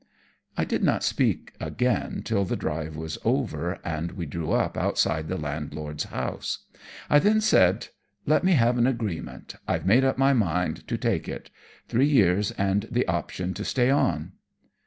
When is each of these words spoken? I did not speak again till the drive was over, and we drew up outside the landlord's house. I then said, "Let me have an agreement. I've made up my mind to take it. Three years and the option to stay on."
I 0.57 0.65
did 0.65 0.81
not 0.81 1.03
speak 1.03 1.53
again 1.61 2.23
till 2.25 2.43
the 2.43 2.55
drive 2.55 2.95
was 2.95 3.19
over, 3.23 3.77
and 3.83 4.13
we 4.13 4.25
drew 4.25 4.51
up 4.51 4.75
outside 4.75 5.27
the 5.27 5.37
landlord's 5.37 6.05
house. 6.05 6.65
I 7.07 7.19
then 7.19 7.39
said, 7.39 7.89
"Let 8.25 8.43
me 8.43 8.53
have 8.53 8.79
an 8.79 8.87
agreement. 8.87 9.53
I've 9.67 9.85
made 9.85 10.03
up 10.03 10.17
my 10.17 10.33
mind 10.33 10.87
to 10.87 10.97
take 10.97 11.29
it. 11.29 11.51
Three 11.87 12.07
years 12.09 12.49
and 12.49 12.87
the 12.89 13.07
option 13.07 13.53
to 13.53 13.63
stay 13.63 13.91
on." 13.91 14.31